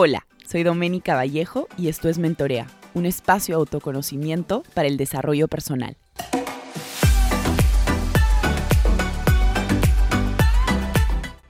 [0.00, 5.48] Hola, soy Doménica Vallejo y esto es Mentorea, un espacio de autoconocimiento para el desarrollo
[5.48, 5.96] personal.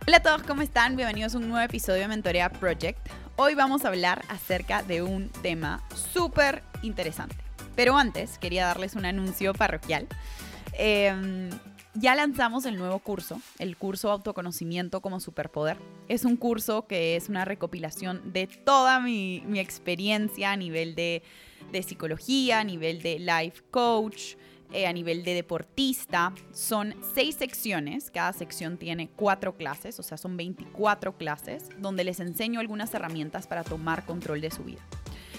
[0.06, 0.96] Hola a todos, ¿cómo están?
[0.96, 3.06] Bienvenidos a un nuevo episodio de Mentorea Project.
[3.36, 7.36] Hoy vamos a hablar acerca de un tema súper interesante.
[7.76, 10.06] Pero antes quería darles un anuncio parroquial.
[10.72, 11.50] Eh,
[11.94, 15.78] ya lanzamos el nuevo curso, el curso Autoconocimiento como Superpoder.
[16.08, 21.22] Es un curso que es una recopilación de toda mi, experiencia a nivel de,
[21.86, 24.34] psicología, a nivel de life coach,
[24.72, 26.32] eh, a nivel de deportista.
[26.52, 32.20] Son seis secciones, cada sección tiene cuatro clases, o sea, son 24 clases, donde les
[32.20, 34.82] enseño algunas herramientas para tomar control de su vida.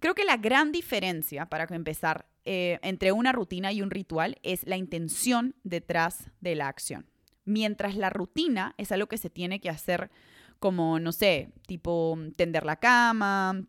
[0.00, 4.66] Creo que la gran diferencia, para empezar, eh, entre una rutina y un ritual es
[4.66, 7.06] la intención detrás de la acción.
[7.44, 10.10] Mientras la rutina es algo que se tiene que hacer
[10.58, 13.62] como, no sé, tipo tender la cama,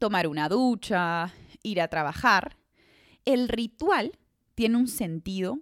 [0.00, 2.56] tomar una ducha, ir a trabajar,
[3.24, 4.18] el ritual
[4.56, 5.60] tiene un sentido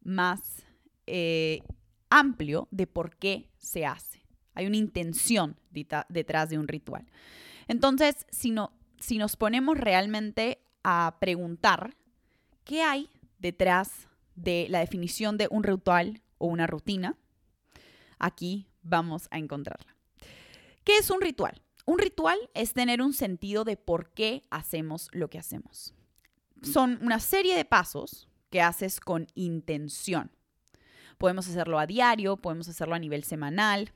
[0.00, 0.64] más
[1.08, 1.64] eh,
[2.08, 4.15] amplio de por qué se hace.
[4.56, 5.56] Hay una intención
[6.08, 7.06] detrás de un ritual.
[7.68, 11.96] Entonces, si, no, si nos ponemos realmente a preguntar
[12.64, 13.08] qué hay
[13.38, 17.16] detrás de la definición de un ritual o una rutina,
[18.18, 19.94] aquí vamos a encontrarla.
[20.84, 21.62] ¿Qué es un ritual?
[21.84, 25.94] Un ritual es tener un sentido de por qué hacemos lo que hacemos.
[26.62, 30.30] Son una serie de pasos que haces con intención.
[31.18, 33.92] Podemos hacerlo a diario, podemos hacerlo a nivel semanal,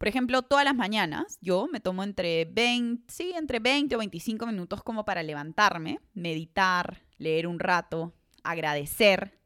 [0.00, 4.46] por ejemplo, todas las mañanas yo me tomo entre 20, sí, entre 20 o 25
[4.46, 9.38] minutos como para levantarme, meditar, leer un rato, agradecer.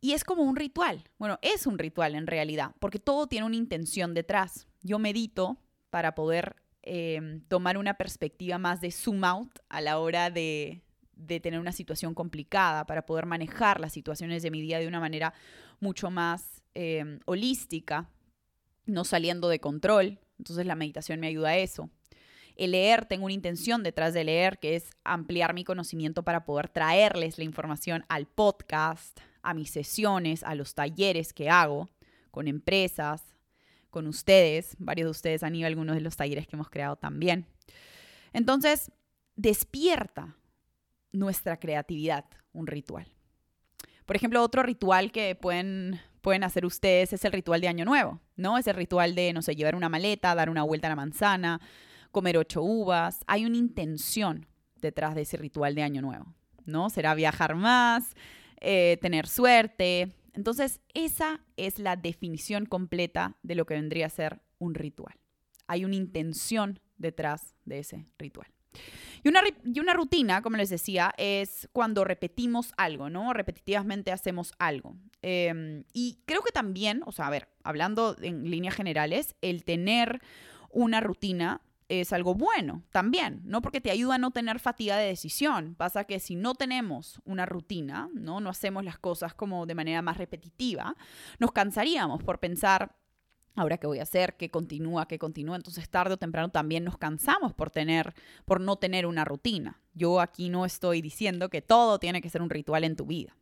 [0.00, 1.02] Y es como un ritual.
[1.18, 4.68] Bueno, es un ritual en realidad, porque todo tiene una intención detrás.
[4.82, 5.58] Yo medito
[5.90, 10.84] para poder em, tomar una perspectiva más de zoom out a la hora de,
[11.42, 15.34] tener una situación complicada, para poder manejar las situaciones de mi día de una manera
[15.80, 18.08] mucho más em, holística,
[18.86, 20.18] no saliendo de control.
[20.38, 21.90] Entonces la meditación me ayuda a eso.
[22.56, 26.70] El leer, tengo una intención detrás de leer, que es ampliar mi conocimiento para poder
[26.70, 31.90] traerles la información al podcast, a mis sesiones, a los talleres que hago
[32.30, 33.22] con empresas,
[33.90, 34.74] con ustedes.
[34.78, 37.46] Varios de ustedes han ido a algunos de los talleres que hemos creado también.
[38.32, 38.90] Entonces,
[39.36, 40.36] despierta
[41.12, 43.06] nuestra creatividad, un ritual.
[44.06, 48.20] Por ejemplo, otro ritual que pueden pueden hacer ustedes es el ritual de Año Nuevo,
[48.34, 48.58] ¿no?
[48.58, 51.60] Es el ritual de, no sé, llevar una maleta, dar una vuelta a la manzana,
[52.10, 53.20] comer ocho uvas.
[53.28, 54.44] Hay una intención
[54.74, 56.34] detrás de ese ritual de Año Nuevo,
[56.64, 56.90] ¿no?
[56.90, 58.16] Será viajar más,
[58.60, 60.16] eh, tener suerte.
[60.32, 65.14] Entonces, esa es la definición completa de lo que vendría a ser un ritual.
[65.68, 68.48] Hay una intención detrás de ese ritual.
[69.24, 73.32] Y una, y una, rutina, como les decía, es cuando repetimos algo, ¿no?
[73.32, 74.94] Repetitivamente hacemos algo.
[75.22, 80.20] Em, y creo que también, o sea, a ver, hablando en líneas generales, el tener
[80.70, 83.62] una rutina es algo bueno también, ¿no?
[83.62, 85.74] Porque te ayuda a no tener fatiga de decisión.
[85.74, 88.40] Pasa que si no tenemos una rutina, ¿no?
[88.40, 90.96] No hacemos las cosas como de manera más repetitiva,
[91.38, 92.96] nos cansaríamos por pensar,
[93.56, 95.56] ahora qué voy a hacer, qué continúa, qué continúa.
[95.56, 98.14] Entonces tarde o temprano también nos cansamos por tener,
[98.44, 99.80] por no tener una rutina.
[99.94, 103.36] Yo aquí no estoy diciendo que todo tiene que ser un ritual en tu vida.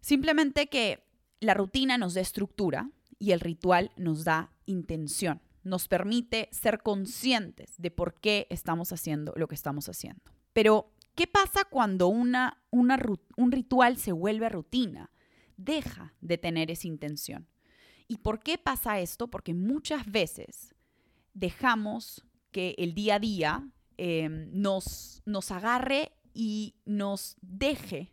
[0.00, 1.04] Simplemente que
[1.40, 7.74] la rutina nos da estructura y el ritual nos da intención nos permite ser conscientes
[7.78, 10.22] de por qué estamos haciendo lo que estamos haciendo.
[10.52, 15.10] Pero, ¿qué pasa cuando una, un ritual se vuelve rutina?
[15.56, 17.48] Deja de tener esa intención.
[18.08, 19.28] ¿Y por qué pasa esto?
[19.28, 20.74] Porque muchas veces
[21.32, 28.12] dejamos que el día a día em, nos, nos agarre y nos deje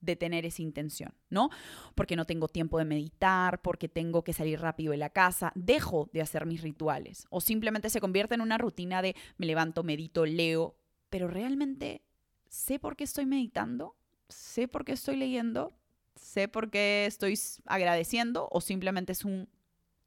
[0.00, 1.50] de tener esa intención, ¿no?
[1.94, 6.08] Porque no tengo tiempo de meditar, porque tengo que salir rápido de la casa, dejo
[6.12, 10.24] de hacer mis rituales o simplemente se convierte en una rutina de me levanto, medito,
[10.24, 10.76] leo,
[11.10, 12.02] pero realmente
[12.48, 13.96] sé por qué estoy meditando,
[14.28, 15.72] sé por qué estoy leyendo,
[16.20, 19.48] sé por qué estoy agradeciendo o simplemente es un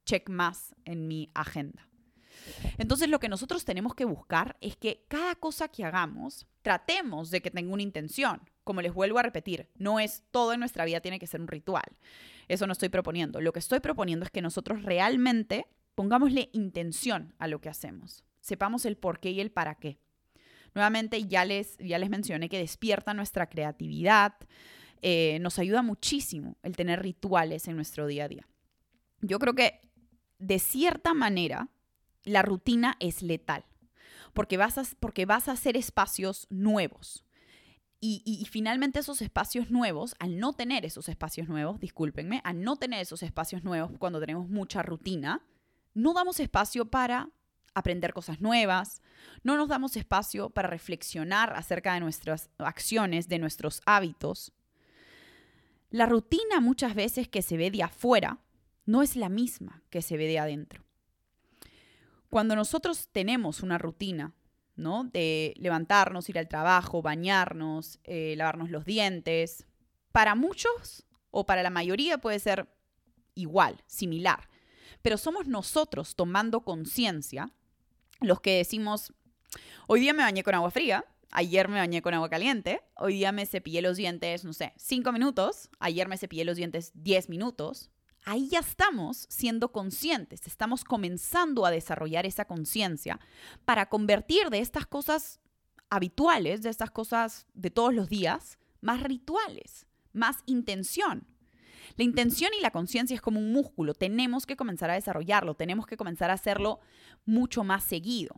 [0.04, 1.88] check más en mi agenda.
[2.78, 7.40] Entonces lo que nosotros tenemos que buscar es que cada cosa que hagamos tratemos de
[7.40, 8.40] que tenga una intención.
[8.64, 11.48] Como les vuelvo a repetir, no es todo en nuestra vida tiene que ser un
[11.48, 11.84] ritual.
[12.48, 13.40] Eso no estoy proponiendo.
[13.40, 18.24] Lo que estoy proponiendo es que nosotros realmente pongámosle intención a lo que hacemos.
[18.40, 19.98] Sepamos el por qué y el para qué.
[20.74, 24.34] Nuevamente, ya les, ya les mencioné que despierta nuestra creatividad.
[25.02, 28.46] Eh, nos ayuda muchísimo el tener rituales en nuestro día a día.
[29.20, 29.80] Yo creo que
[30.38, 31.68] de cierta manera
[32.24, 33.64] la rutina es letal,
[34.32, 37.24] porque vas a, porque vas a hacer espacios nuevos.
[38.06, 43.00] Y, finalmente esos espacios nuevos, al no tener esos espacios nuevos, discúlpenme, al no tener
[43.00, 45.40] esos espacios nuevos cuando tenemos mucha rutina,
[45.94, 47.30] no damos espacio para
[47.72, 49.00] aprender cosas nuevas,
[49.42, 54.52] no nos damos espacio para reflexionar acerca de nuestras acciones, de nuestros hábitos.
[55.94, 58.40] La rutina muchas veces que se ve de afuera
[58.84, 60.84] no es la misma que se ve de adentro.
[62.30, 64.34] Cuando nosotros tenemos una rutina,
[64.74, 65.04] ¿no?
[65.04, 69.68] De levantarnos, ir al trabajo, bañarnos, eh, lavarnos los dientes,
[70.10, 72.68] para muchos o para la mayoría puede ser
[73.36, 74.48] igual, similar.
[75.00, 77.52] Pero somos nosotros tomando conciencia
[78.20, 79.12] los que decimos,
[79.86, 81.04] hoy día me bañé con agua fría,
[81.34, 85.12] ayer me bañé con agua caliente, hoy día me cepillé los dientes, no sé, cinco
[85.12, 87.90] minutos, ayer me cepillé los dientes diez minutos,
[88.24, 93.20] ahí ya estamos siendo conscientes, estamos comenzando a desarrollar esa conciencia
[93.64, 95.40] para convertir de estas cosas
[95.90, 101.26] habituales, de estas cosas de todos los días, más rituales, más intención.
[101.96, 105.86] La intención y la conciencia es como un músculo, tenemos que comenzar a desarrollarlo, tenemos
[105.86, 106.78] que comenzar a hacerlo
[107.26, 108.36] mucho más seguido,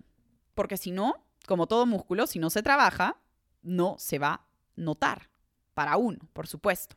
[0.54, 3.16] porque si no, como todo músculo, si no se trabaja,
[3.62, 4.46] no se va a
[4.76, 5.30] notar
[5.74, 6.96] para uno, por supuesto.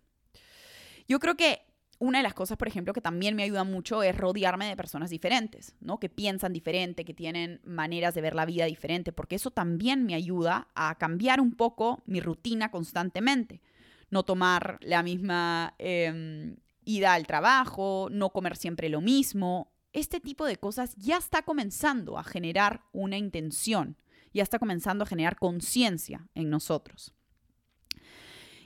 [1.07, 1.61] Yo creo que
[1.99, 5.09] una de las cosas, por ejemplo, que también me ayuda mucho es rodearme de personas
[5.09, 5.99] diferentes, ¿no?
[5.99, 10.15] Que piensan diferente, que tienen maneras de ver la vida diferente, porque eso también me
[10.15, 13.61] ayuda a cambiar un poco mi rutina constantemente.
[14.09, 16.55] No tomar la misma em,
[16.85, 19.73] ida al trabajo, no comer siempre lo mismo.
[19.91, 23.97] Este tipo de cosas ya está comenzando a generar una intención,
[24.33, 27.13] ya está comenzando a generar conciencia en nosotros.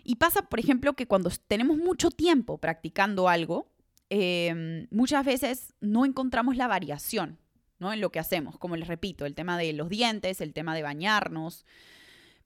[0.03, 3.71] Y pasa, por ejemplo, que cuando tenemos mucho tiempo practicando algo,
[4.09, 7.39] em, muchas veces no encontramos la variación
[7.79, 7.93] ¿no?
[7.93, 8.57] en lo que hacemos.
[8.57, 11.65] Como les repito, el tema de los dientes, el tema de bañarnos.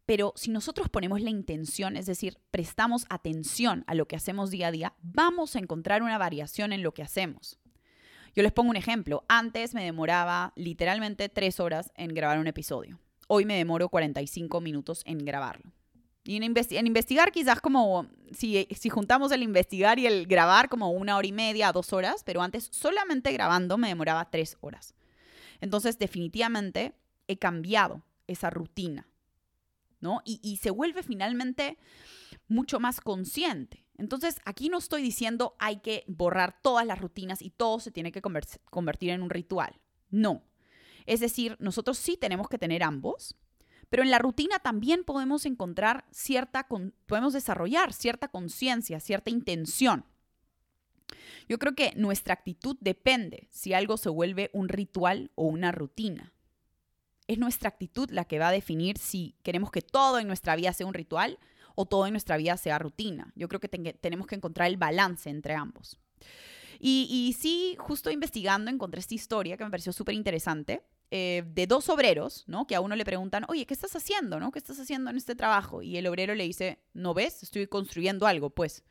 [0.05, 4.67] Pero si nosotros ponemos la intención, es decir, prestamos atención a lo que hacemos día
[4.67, 7.59] a día, vamos a encontrar una variación en lo que hacemos.
[8.35, 9.25] Yo les pongo un ejemplo.
[9.27, 12.99] Antes me demoraba literalmente tres horas en grabar un episodio.
[13.27, 15.71] Hoy me demoro 45 minutos en grabarlo.
[16.23, 21.15] Y en, investigar quizás como, si, si juntamos el investigar y el grabar como una
[21.15, 24.93] hora y media, dos horas, pero antes solamente grabando me demoraba tres horas.
[25.61, 26.93] Entonces definitivamente
[27.27, 29.07] he cambiado esa rutina,
[30.01, 30.21] ¿no?
[30.25, 31.77] Y, y se vuelve finalmente
[32.49, 33.85] mucho más consciente.
[33.97, 38.11] Entonces aquí no estoy diciendo hay que borrar todas las rutinas y todo se tiene
[38.11, 39.79] que convertir en un ritual.
[40.09, 40.43] No.
[41.07, 43.35] Es decir, nosotros sí tenemos que tener ambos,
[43.89, 46.67] pero en la rutina también podemos encontrar cierta,
[47.05, 50.05] podemos desarrollar cierta conciencia, cierta intención.
[51.47, 56.33] Yo creo que nuestra actitud depende si algo se vuelve un ritual o una rutina.
[57.27, 60.73] Es nuestra actitud la que va a definir si queremos que todo en nuestra vida
[60.73, 61.39] sea un ritual
[61.75, 63.31] o todo en nuestra vida sea rutina.
[63.35, 65.97] Yo creo que tenemos que encontrar el balance entre ambos.
[66.79, 71.67] Y, y sí, justo investigando encontré esta historia que me pareció súper interesante eh, de
[71.67, 72.67] dos obreros, ¿no?
[72.67, 74.51] Que a uno le preguntan, oye, ¿qué estás haciendo, no?
[74.51, 75.81] ¿Qué estás haciendo en este trabajo?
[75.81, 77.43] Y el obrero le dice, ¿no ves?
[77.43, 78.83] Estoy construyendo algo, pues.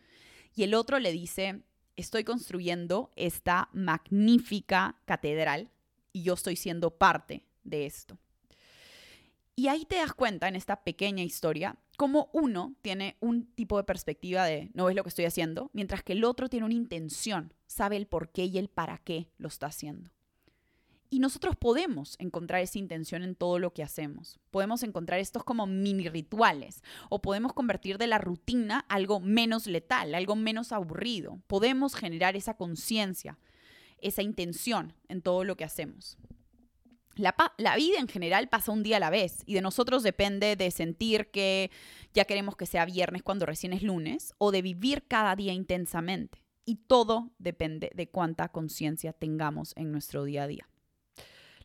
[0.54, 1.62] Y el otro le dice,
[1.96, 5.70] estoy construyendo esta magnífica catedral
[6.12, 8.18] y yo estoy siendo parte de esto.
[9.54, 13.84] Y ahí te das cuenta en esta pequeña historia cómo uno tiene un tipo de
[13.84, 17.54] perspectiva de no ves lo que estoy haciendo, mientras que el otro tiene una intención,
[17.66, 20.10] sabe el por qué y el para qué lo está haciendo.
[21.08, 24.38] Y nosotros podemos encontrar esa intención en todo lo que hacemos.
[24.50, 30.14] Podemos encontrar estos como mini rituales o podemos convertir de la rutina algo menos letal,
[30.14, 31.40] algo menos aburrido.
[31.46, 33.38] Podemos generar esa conciencia,
[33.98, 36.18] esa intención en todo lo que hacemos.
[37.16, 37.34] La,
[37.76, 41.30] vida en general pasa un día a la vez y de nosotros depende de sentir
[41.30, 41.70] que
[42.12, 46.42] ya queremos que sea viernes cuando recién es lunes o de vivir cada día intensamente.
[46.66, 50.68] Y todo depende de cuánta conciencia tengamos en nuestro día a día.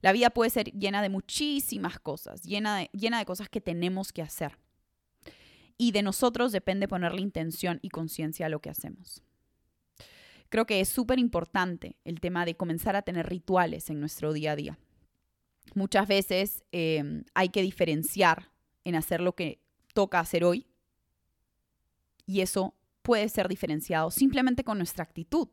[0.01, 4.11] La vida puede ser llena de muchísimas cosas, llena de, llena de cosas que tenemos
[4.11, 4.57] que hacer.
[5.77, 9.23] Y de nosotros depende ponerle intención y conciencia a lo que hacemos.
[10.49, 14.51] Creo que es súper importante el tema de comenzar a tener rituales en nuestro día
[14.51, 14.77] a día.
[15.75, 18.51] Muchas veces em, hay que diferenciar
[18.83, 19.61] en hacer lo que
[19.93, 20.67] toca hacer hoy
[22.25, 25.47] y eso puede ser diferenciado simplemente con nuestra actitud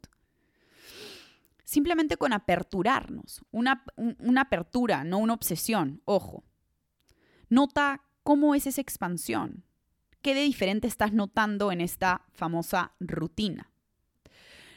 [1.68, 6.42] simplemente con aperturarnos, una, una apertura, no una obsesión, ojo.
[7.50, 9.64] Nota cómo es esa expansión,
[10.22, 13.70] qué de diferente estás notando en esta famosa rutina.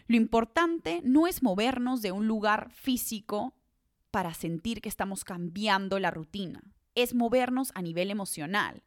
[0.08, 3.56] Lo importante no es movernos de un lugar físico
[4.12, 6.62] para sentir que estamos cambiando la rutina,
[6.94, 8.84] es movernos a nivel emocional,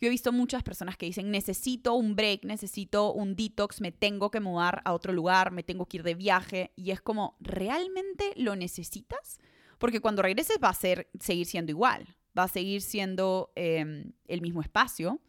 [0.00, 4.30] yo he visto muchas personas que dicen, necesito un break, necesito un detox, me tengo
[4.30, 6.72] que mudar a otro lugar, me tengo que ir de viaje.
[6.76, 9.38] Y es como, ¿realmente lo necesitas?
[9.78, 14.40] Porque cuando regreses va a ser, seguir siendo igual, va a seguir siendo em, el
[14.42, 15.20] mismo espacio.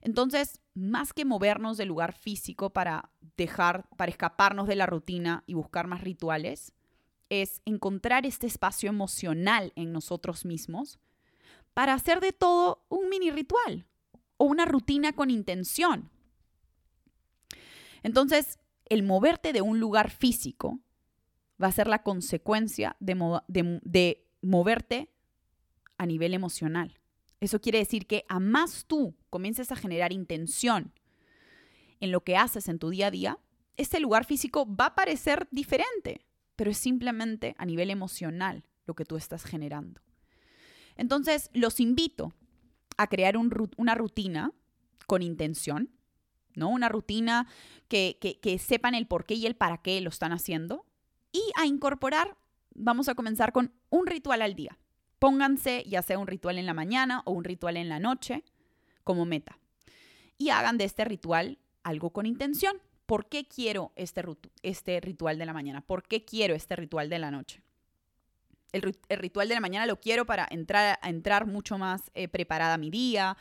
[0.00, 5.54] Entonces, más que movernos del lugar físico para dejar, para escaparnos de la rutina y
[5.54, 6.72] buscar más rituales,
[7.30, 10.98] es encontrar este espacio emocional en nosotros mismos
[11.74, 13.87] para hacer de todo un mini ritual
[14.38, 16.10] o una rutina con intención.
[18.02, 20.80] Entonces, el moverte de un lugar físico
[21.62, 25.10] va a ser la consecuencia de, moverte
[25.98, 26.98] a nivel emocional.
[27.40, 30.92] Eso quiere decir que a más tú comiences a generar intención
[32.00, 33.38] en lo que haces en tu día a día,
[33.76, 36.24] este lugar físico va a parecer diferente,
[36.56, 40.00] pero es simplemente a nivel emocional lo que tú estás generando.
[40.96, 42.32] Entonces, los invito
[42.98, 44.52] a crear una rutina
[45.06, 45.90] con intención,
[46.54, 46.68] ¿no?
[46.68, 47.48] Una rutina
[47.88, 50.84] que, que sepan el por qué y el para qué lo están haciendo.
[51.32, 52.36] Y a incorporar,
[52.74, 54.78] vamos a comenzar con un ritual al día.
[55.18, 58.44] Pónganse ya sea un ritual en la mañana o un ritual en la noche
[59.04, 59.58] como meta.
[60.36, 62.80] Y hagan de este ritual algo con intención.
[63.06, 64.22] ¿Por qué quiero este,
[64.62, 65.80] este ritual de la mañana?
[65.80, 67.62] ¿Por qué quiero este ritual de la noche?
[68.72, 72.90] El, ritual de la mañana lo quiero para entrar, entrar mucho más eh, preparada mi
[72.90, 73.36] día,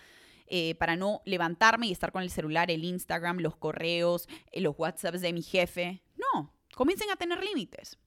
[0.47, 4.75] eh, para no levantarme y estar con el celular, el Instagram, los correos, eh, los
[4.77, 6.01] WhatsApps de mi jefe.
[6.15, 7.97] No, comiencen a tener límites.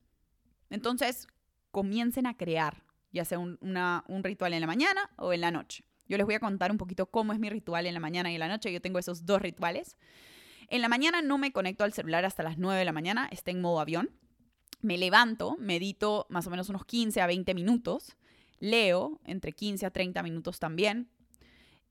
[0.71, 1.27] Entonces,
[1.71, 5.85] comiencen a crear, ya sea un, un ritual en la mañana o en la noche.
[6.07, 8.35] Yo les voy a contar un poquito cómo es mi ritual en la mañana y
[8.35, 8.73] en la noche.
[8.73, 9.97] Yo tengo esos dos rituales.
[10.69, 13.51] En la mañana no me conecto al celular hasta las 9 de la mañana, está
[13.51, 14.11] en modo avión
[14.83, 18.17] me levanto, medito más o menos unos 15 a 20 minutos,
[18.59, 21.09] leo entre 15 a 30 minutos también,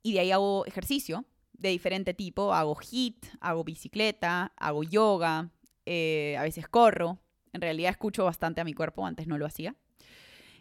[0.01, 5.51] y de ahí hago ejercicio de diferente tipo, hago HIT, hago bicicleta, hago yoga,
[5.85, 7.19] eh, a veces corro,
[7.51, 9.75] en realidad escucho bastante a mi cuerpo, antes no lo hacía.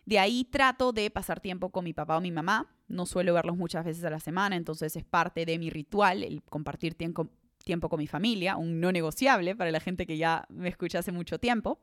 [0.05, 3.57] De ahí trato de pasar tiempo con mi papá o mi mamá, no suelo verlos
[3.57, 7.29] muchas veces a la semana, entonces es parte de mi ritual el compartir tiempo,
[7.69, 11.13] tiempo con mi familia, un no negociable para la gente que ya me escucha hace
[11.13, 11.83] mucho tiempo.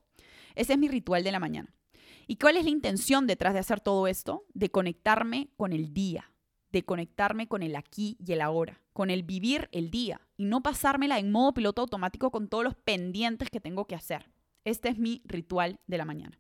[0.56, 1.76] Ese es mi ritual de la mañana.
[2.26, 4.46] ¿Y cuál es la intención detrás de hacer todo esto?
[4.56, 6.32] De conectarme con el día,
[6.72, 10.64] de conectarme con el aquí y el ahora, con el vivir el día y no
[10.64, 14.32] pasármela en modo piloto automático con todos los pendientes que tengo que hacer.
[14.64, 16.40] Este es mi ritual de la mañana.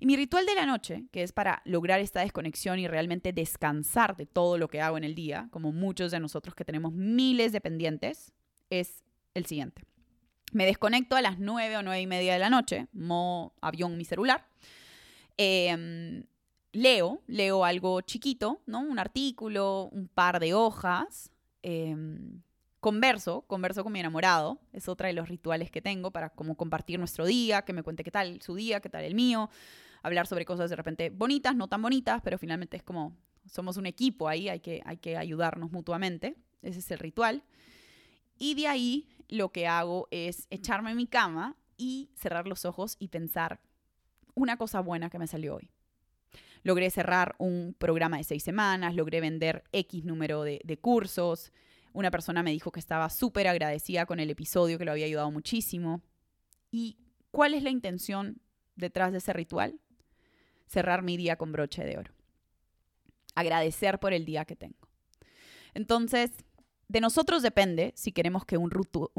[0.00, 4.16] Y mi ritual de la noche, que es para lograr esta desconexión y realmente descansar
[4.16, 7.52] de todo lo que hago en el día, como muchos de nosotros que tenemos miles
[7.52, 8.34] de pendientes,
[8.70, 9.04] es
[9.34, 9.82] el siguiente.
[10.52, 14.04] Me desconecto a las 9 o 9 y media de la noche, mo avión mi
[14.04, 14.46] celular.
[15.36, 16.24] Em,
[16.72, 18.80] leo, leo algo chiquito, ¿no?
[18.80, 21.30] Un artículo, un par de hojas.
[21.62, 22.42] Em,
[22.80, 24.60] converso, converso con mi enamorado.
[24.72, 28.04] Es otra de los rituales que tengo para como compartir nuestro día, que me cuente
[28.04, 29.50] qué tal su día, qué tal el mío.
[30.02, 33.86] hablar sobre cosas de repente bonitas, no tan bonitas, pero finalmente es como somos un
[33.86, 36.36] equipo ahí, hay que, hay que ayudarnos mutuamente.
[36.62, 37.42] Ese es el ritual.
[38.38, 42.96] Y de ahí lo que hago es echarme en mi cama y cerrar los ojos
[42.98, 43.60] y pensar
[44.34, 45.70] una cosa buena que me salió hoy.
[46.62, 51.52] Logré cerrar un programa de seis semanas, logré vender X número de, de cursos.
[51.92, 55.30] Una persona me dijo que estaba súper agradecida con el episodio, que lo había ayudado
[55.30, 56.02] muchísimo.
[56.70, 56.98] ¿Y
[57.30, 58.40] cuál es la intención
[58.74, 59.80] detrás de ese ritual?
[60.66, 62.12] Cerrar mi día con broche de oro.
[63.34, 64.88] Agradecer por el día que tengo.
[65.72, 66.32] Entonces,
[66.88, 68.70] de nosotros depende si queremos que un,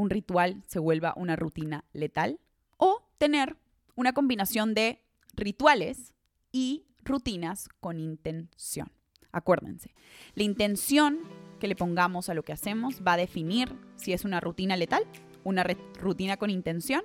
[0.10, 2.40] ritual se vuelva una rutina letal
[2.78, 3.58] o tener
[3.96, 5.02] una combinación de
[5.34, 6.14] rituales
[6.52, 8.92] y rutinas con intención.
[9.32, 9.94] Acuérdense,
[10.34, 11.20] la intención
[11.60, 15.04] que le pongamos a lo que hacemos va a definir si es una rutina letal,
[15.44, 15.66] una
[16.00, 17.02] rutina con intención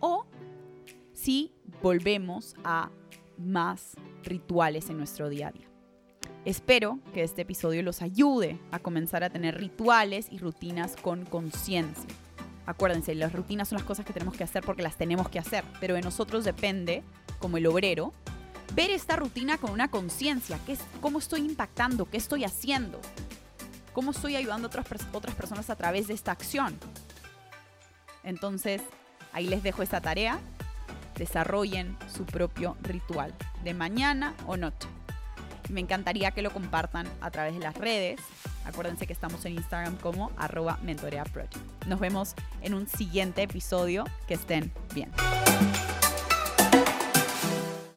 [0.00, 0.26] o
[1.12, 2.90] si volvemos a
[3.38, 5.73] más rituales en nuestro día a día.
[6.44, 12.04] Espero que este episodio los ayude a comenzar a tener rituales y rutinas con conciencia.
[12.66, 15.64] Acuérdense, las rutinas son las cosas que tenemos que hacer porque las tenemos que hacer,
[15.80, 17.02] pero de nosotros depende,
[17.38, 18.12] como el obrero,
[18.74, 20.58] ver esta rutina con una conciencia,
[21.00, 23.00] cómo estoy impactando, qué estoy haciendo,
[23.94, 26.78] cómo estoy ayudando a otras, otras personas a través de esta acción.
[28.22, 28.82] Entonces,
[29.32, 30.38] ahí les dejo esta tarea,
[31.16, 33.32] desarrollen su propio ritual
[33.62, 34.93] de mañana o noche.
[35.70, 38.20] Me encantaría que lo compartan a través de las redes.
[38.64, 41.56] Acuérdense que estamos en Instagram como arroba mentoreaproject.
[41.86, 44.04] Nos vemos en un siguiente episodio.
[44.26, 45.10] Que estén bien.